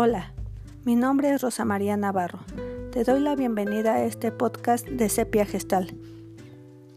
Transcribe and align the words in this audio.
Hola, 0.00 0.32
mi 0.84 0.94
nombre 0.94 1.30
es 1.34 1.42
Rosa 1.42 1.64
María 1.64 1.96
Navarro. 1.96 2.38
Te 2.92 3.02
doy 3.02 3.18
la 3.18 3.34
bienvenida 3.34 3.94
a 3.94 4.04
este 4.04 4.30
podcast 4.30 4.86
de 4.86 5.08
Sepia 5.08 5.44
Gestal. 5.44 5.92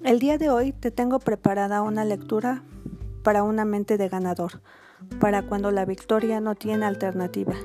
El 0.03 0.19
día 0.19 0.37
de 0.37 0.51
hoy 0.51 0.71
te 0.71 0.91
tengo 0.91 1.17
preparada 1.17 1.81
una 1.81 2.05
lectura 2.05 2.63
para 3.23 3.41
una 3.41 3.65
mente 3.65 3.97
de 3.97 4.07
ganador, 4.07 4.61
para 5.19 5.41
cuando 5.41 5.71
la 5.71 5.83
victoria 5.83 6.41
no 6.41 6.53
tiene 6.53 6.85
alternativa. 6.85 7.55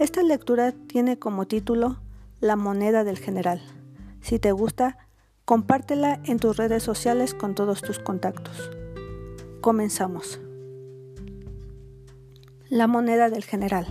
Esta 0.00 0.22
lectura 0.22 0.72
tiene 0.72 1.18
como 1.18 1.46
título 1.46 2.02
La 2.38 2.56
moneda 2.56 3.04
del 3.04 3.16
general. 3.16 3.62
Si 4.20 4.38
te 4.38 4.52
gusta, 4.52 4.98
compártela 5.46 6.20
en 6.24 6.38
tus 6.38 6.58
redes 6.58 6.82
sociales 6.82 7.32
con 7.32 7.54
todos 7.54 7.80
tus 7.80 7.98
contactos. 7.98 8.70
Comenzamos. 9.62 10.42
La 12.68 12.86
moneda 12.86 13.30
del 13.30 13.44
general. 13.44 13.86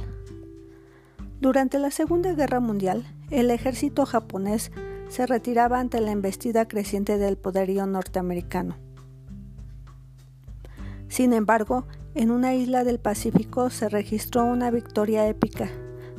Durante 1.47 1.79
la 1.79 1.91
Segunda 1.91 2.33
Guerra 2.33 2.59
Mundial, 2.59 3.05
el 3.31 3.51
ejército 3.51 4.05
japonés 4.05 4.69
se 5.07 5.25
retiraba 5.25 5.79
ante 5.79 6.01
la 6.01 6.11
embestida 6.11 6.67
creciente 6.67 7.17
del 7.17 7.37
poderío 7.37 7.85
norteamericano. 7.85 8.75
Sin 11.07 11.31
embargo, 11.31 11.87
en 12.15 12.31
una 12.31 12.53
isla 12.53 12.83
del 12.83 12.99
Pacífico 12.99 13.69
se 13.69 13.87
registró 13.87 14.43
una 14.43 14.71
victoria 14.71 15.25
épica 15.25 15.69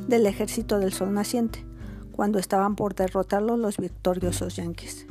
del 0.07 0.25
ejército 0.25 0.79
del 0.79 0.93
sol 0.93 1.13
naciente, 1.13 1.63
cuando 2.11 2.39
estaban 2.39 2.75
por 2.75 2.95
derrotarlo 2.95 3.55
los 3.55 3.77
victoriosos 3.77 4.55
yanquis. 4.55 5.05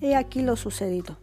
He 0.00 0.14
aquí 0.14 0.40
lo 0.40 0.54
sucedido. 0.54 1.16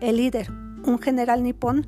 El 0.00 0.18
líder, 0.18 0.50
un 0.84 0.98
general 0.98 1.42
nipón, 1.42 1.86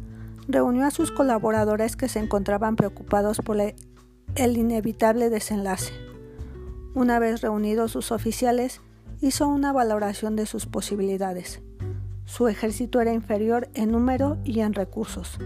reunió 0.48 0.86
a 0.86 0.91
sus 0.91 1.12
colaboradores 1.12 1.94
que 1.94 2.08
se 2.08 2.18
encontraban 2.18 2.74
preocupados 2.74 3.38
por 3.38 3.58
el 3.60 4.56
inevitable 4.56 5.28
desenlace. 5.30 5.92
Una 6.94 7.18
vez 7.18 7.42
reunidos 7.42 7.92
sus 7.92 8.10
oficiales, 8.10 8.80
hizo 9.20 9.46
una 9.46 9.72
valoración 9.72 10.36
de 10.36 10.46
sus 10.46 10.66
posibilidades. 10.66 11.60
Su 12.24 12.48
ejército 12.48 13.00
era 13.00 13.12
inferior 13.12 13.69
en 13.74 13.92
número 13.92 14.38
y 14.42 14.60
en 14.60 14.74
recursos, 14.74 15.38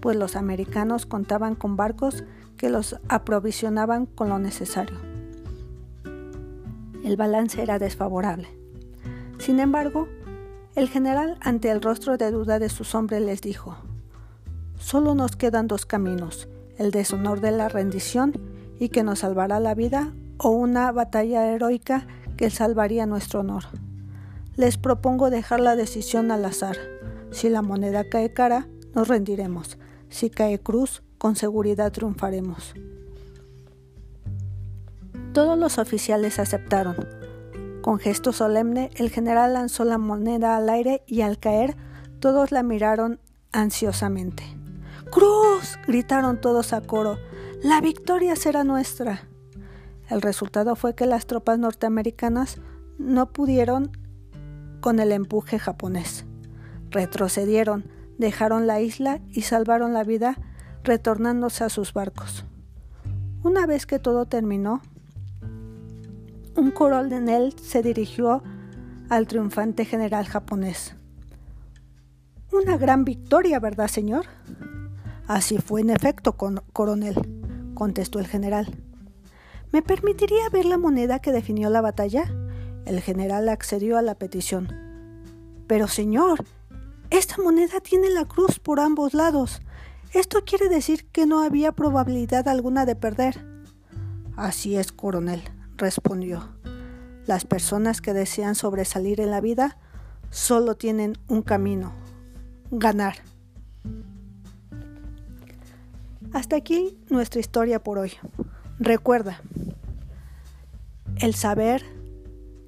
pues 0.00 0.16
los 0.16 0.36
americanos 0.36 1.04
contaban 1.04 1.56
con 1.56 1.76
barcos 1.76 2.24
que 2.56 2.70
los 2.70 2.96
aprovisionaban 3.08 4.06
con 4.06 4.28
lo 4.28 4.38
necesario. 4.38 4.98
El 7.04 7.16
balance 7.16 7.60
era 7.60 7.78
desfavorable. 7.78 8.48
Sin 9.38 9.60
embargo, 9.60 10.08
el 10.74 10.88
general, 10.88 11.38
ante 11.40 11.70
el 11.70 11.82
rostro 11.82 12.16
de 12.16 12.30
duda 12.30 12.58
de 12.58 12.68
sus 12.68 12.94
hombres, 12.94 13.22
les 13.22 13.40
dijo, 13.40 13.76
Solo 14.78 15.14
nos 15.14 15.36
quedan 15.36 15.66
dos 15.66 15.86
caminos, 15.86 16.48
el 16.76 16.90
deshonor 16.90 17.40
de 17.40 17.52
la 17.52 17.68
rendición 17.68 18.32
y 18.78 18.88
que 18.88 19.02
nos 19.02 19.20
salvará 19.20 19.60
la 19.60 19.74
vida 19.74 20.12
o 20.38 20.50
una 20.50 20.90
batalla 20.92 21.46
heroica 21.52 22.06
que 22.36 22.50
salvaría 22.50 23.06
nuestro 23.06 23.40
honor. 23.40 23.64
Les 24.56 24.76
propongo 24.76 25.30
dejar 25.30 25.60
la 25.60 25.76
decisión 25.76 26.30
al 26.30 26.44
azar. 26.44 26.76
Si 27.30 27.48
la 27.48 27.62
moneda 27.62 28.08
cae 28.08 28.32
cara, 28.32 28.68
nos 28.94 29.08
rendiremos. 29.08 29.78
Si 30.08 30.30
cae 30.30 30.60
cruz, 30.60 31.02
con 31.18 31.36
seguridad 31.36 31.90
triunfaremos. 31.90 32.74
Todos 35.32 35.58
los 35.58 35.78
oficiales 35.78 36.38
aceptaron. 36.38 37.08
Con 37.82 37.98
gesto 37.98 38.32
solemne, 38.32 38.90
el 38.94 39.10
general 39.10 39.54
lanzó 39.54 39.84
la 39.84 39.98
moneda 39.98 40.56
al 40.56 40.68
aire 40.68 41.02
y 41.06 41.22
al 41.22 41.38
caer, 41.38 41.76
todos 42.20 42.52
la 42.52 42.62
miraron 42.62 43.18
ansiosamente. 43.50 44.44
¡Cruz! 45.10 45.78
gritaron 45.86 46.40
todos 46.40 46.72
a 46.72 46.80
coro. 46.80 47.18
La 47.62 47.80
victoria 47.80 48.36
será 48.36 48.64
nuestra. 48.64 49.28
El 50.08 50.22
resultado 50.22 50.76
fue 50.76 50.94
que 50.94 51.06
las 51.06 51.26
tropas 51.26 51.58
norteamericanas 51.58 52.60
no 52.98 53.32
pudieron 53.32 53.92
con 54.80 55.00
el 55.00 55.12
empuje 55.12 55.58
japonés. 55.58 56.26
Retrocedieron, 56.90 57.90
dejaron 58.18 58.66
la 58.66 58.80
isla 58.80 59.20
y 59.30 59.42
salvaron 59.42 59.94
la 59.94 60.04
vida 60.04 60.36
retornándose 60.82 61.64
a 61.64 61.70
sus 61.70 61.92
barcos. 61.92 62.44
Una 63.42 63.66
vez 63.66 63.86
que 63.86 63.98
todo 63.98 64.26
terminó, 64.26 64.82
un 66.56 66.70
coronel 66.70 67.54
se 67.58 67.82
dirigió 67.82 68.42
al 69.08 69.26
triunfante 69.26 69.84
general 69.84 70.26
japonés. 70.26 70.94
Una 72.52 72.76
gran 72.76 73.04
victoria, 73.04 73.58
¿verdad, 73.58 73.88
señor? 73.88 74.26
Así 75.26 75.58
fue 75.58 75.80
en 75.80 75.90
efecto, 75.90 76.36
coronel, 76.36 77.14
contestó 77.74 78.18
el 78.18 78.26
general. 78.26 78.76
¿Me 79.72 79.82
permitiría 79.82 80.48
ver 80.50 80.66
la 80.66 80.78
moneda 80.78 81.18
que 81.18 81.32
definió 81.32 81.70
la 81.70 81.80
batalla? 81.80 82.24
El 82.84 83.00
general 83.00 83.48
accedió 83.48 83.96
a 83.96 84.02
la 84.02 84.14
petición. 84.14 84.68
Pero, 85.66 85.88
señor, 85.88 86.44
esta 87.10 87.36
moneda 87.42 87.80
tiene 87.80 88.10
la 88.10 88.26
cruz 88.26 88.58
por 88.58 88.80
ambos 88.80 89.14
lados. 89.14 89.62
Esto 90.12 90.44
quiere 90.44 90.68
decir 90.68 91.06
que 91.06 91.26
no 91.26 91.42
había 91.42 91.72
probabilidad 91.72 92.46
alguna 92.46 92.84
de 92.86 92.94
perder. 92.94 93.44
Así 94.36 94.76
es, 94.76 94.92
coronel, 94.92 95.42
respondió. 95.76 96.48
Las 97.26 97.44
personas 97.44 98.00
que 98.00 98.12
desean 98.12 98.54
sobresalir 98.54 99.20
en 99.20 99.30
la 99.30 99.40
vida 99.40 99.78
solo 100.30 100.76
tienen 100.76 101.16
un 101.28 101.42
camino, 101.42 101.92
ganar. 102.70 103.16
Hasta 106.34 106.56
aquí 106.56 106.98
nuestra 107.10 107.38
historia 107.38 107.82
por 107.82 107.96
hoy. 107.96 108.12
Recuerda, 108.80 109.40
el 111.20 111.32
saber 111.34 111.84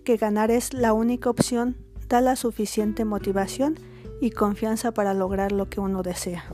que 0.04 0.16
ganar 0.16 0.53
es 0.53 0.72
la 0.72 0.93
única 0.93 1.28
opción 1.28 1.77
da 2.09 2.21
la 2.21 2.37
suficiente 2.37 3.04
motivación 3.04 3.75
y 4.21 4.31
confianza 4.31 4.93
para 4.93 5.15
lograr 5.15 5.50
lo 5.50 5.69
que 5.69 5.81
uno 5.81 6.04
desea. 6.04 6.44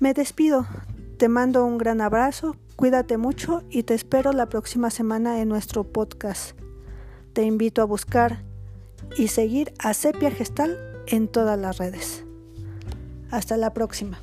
Me 0.00 0.14
despido, 0.14 0.66
te 1.16 1.28
mando 1.28 1.64
un 1.64 1.78
gran 1.78 2.00
abrazo, 2.00 2.56
cuídate 2.74 3.18
mucho 3.18 3.62
y 3.70 3.84
te 3.84 3.94
espero 3.94 4.32
la 4.32 4.48
próxima 4.48 4.90
semana 4.90 5.40
en 5.40 5.48
nuestro 5.48 5.84
podcast. 5.84 6.58
Te 7.34 7.44
invito 7.44 7.82
a 7.82 7.84
buscar 7.84 8.42
y 9.16 9.28
seguir 9.28 9.72
a 9.78 9.94
Sepia 9.94 10.32
Gestal 10.32 10.76
en 11.06 11.28
todas 11.28 11.56
las 11.56 11.78
redes. 11.78 12.27
Hasta 13.30 13.56
la 13.56 13.72
próxima. 13.74 14.18